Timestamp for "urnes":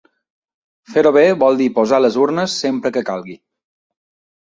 2.25-2.59